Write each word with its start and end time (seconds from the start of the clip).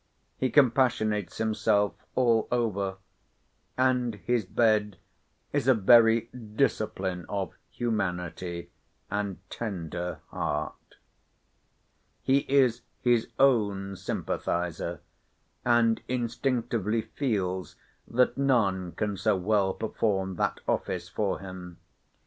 He 0.35 0.49
compassionates 0.49 1.37
himself 1.37 1.93
all 2.15 2.47
over; 2.51 2.95
and 3.77 4.15
his 4.15 4.45
bed 4.45 4.97
is 5.53 5.67
a 5.67 5.75
very 5.75 6.21
discipline 6.55 7.23
of 7.29 7.53
humanity, 7.69 8.71
and 9.11 9.37
tender 9.51 10.21
heart. 10.31 10.95
He 12.23 12.47
is 12.49 12.81
his 13.03 13.27
own 13.37 13.95
sympathiser; 13.95 15.01
and 15.63 16.01
instinctively 16.07 17.03
feels 17.03 17.75
that 18.07 18.39
none 18.39 18.93
can 18.93 19.17
so 19.17 19.35
well 19.35 19.71
perform 19.71 20.35
that 20.37 20.61
office 20.67 21.09
for 21.09 21.41
him. 21.41 21.77